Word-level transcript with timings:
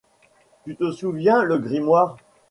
Tu 0.63 0.75
te 0.75 0.89
souviens 0.91 1.43
le 1.43 1.59
grimoire? 1.59 2.17